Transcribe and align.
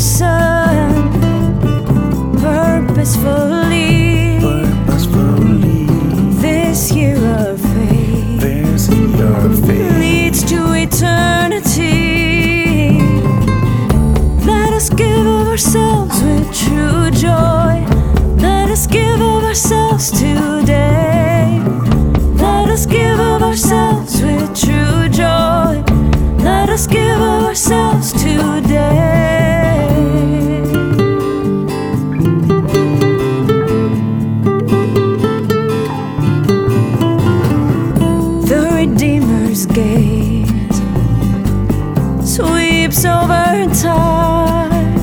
sun. 0.00 1.10
Purposeful 2.40 3.69
slips 42.90 43.04
over 43.04 43.66
time 43.82 44.98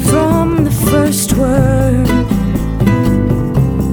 from 0.00 0.64
the 0.64 0.70
first 0.70 1.34
word 1.34 2.06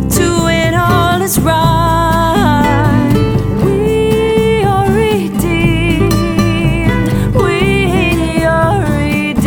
to 0.09 0.43
when 0.43 0.73
all 0.73 1.21
is 1.21 1.39
right. 1.39 3.13
We 3.63 4.63
are 4.63 4.89
redeemed. 4.89 6.13
We 7.35 8.43
are 8.45 8.81
redeemed. 8.91 9.37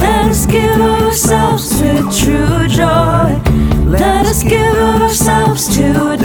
Let 0.00 0.26
us 0.30 0.46
give 0.46 0.80
ourselves 0.80 1.80
with 1.80 2.18
true 2.18 2.68
joy. 2.68 3.40
Let 3.86 4.26
us 4.26 4.42
give 4.42 4.76
ourselves 4.76 5.68
to. 5.76 6.21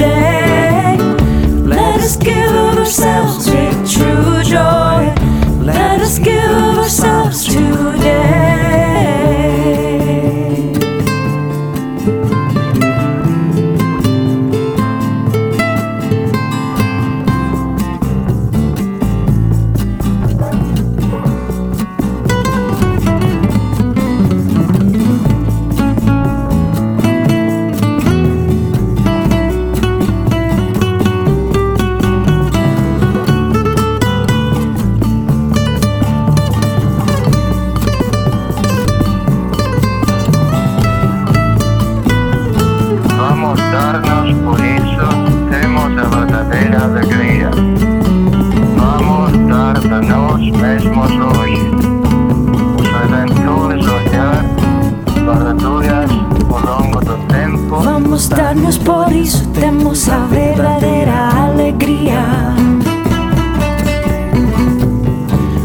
verdadeira 60.29 61.29
alegria. 61.29 62.23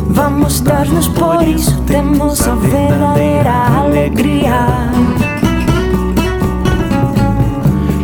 Vamos 0.09 0.61
dar-nos 0.61 1.09
por 1.09 1.43
isso, 1.47 1.81
temos 1.83 2.47
a 2.47 2.55
verdadeira 2.55 3.53
alegria. 3.79 4.67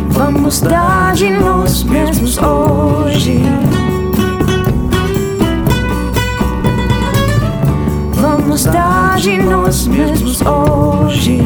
Vamos 0.09 0.61
dar 0.61 1.13
de 1.13 1.29
nós 1.29 1.83
mesmos 1.83 2.37
hoje. 2.37 3.41
Vamos 8.13 8.65
dar 8.65 9.17
de 9.17 9.37
nós 9.37 9.87
mesmos 9.87 10.41
hoje. 10.41 11.41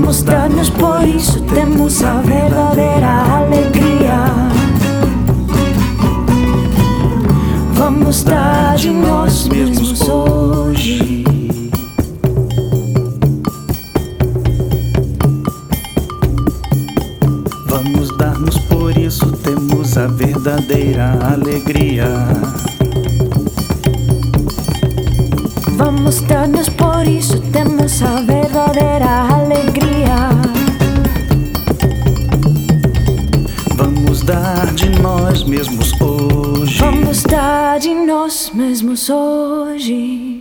Vamos 0.00 0.22
dar-nos 0.22 0.70
por 0.70 1.06
isso 1.08 1.40
temos 1.52 2.04
a 2.04 2.20
verdadeira 2.20 3.20
alegria. 3.34 4.14
Vamos 7.74 8.22
dar 8.22 8.76
de 8.76 8.90
nós 8.90 9.48
mesmos 9.48 10.08
hoje. 10.08 11.24
Vamos 17.66 18.16
dar-nos, 18.16 18.56
por 18.56 18.96
isso 18.96 19.26
temos 19.38 19.98
a 19.98 20.06
verdadeira 20.06 21.18
alegria. 21.32 22.06
Vamos 25.76 26.20
dar-nos, 26.20 26.68
por 26.68 27.04
isso 27.04 27.40
temos 27.52 28.00
a 28.00 28.06
verdadeira 28.06 28.37
de 37.78 37.94
nós 37.94 38.50
mesmos 38.52 39.08
hoje. 39.08 40.37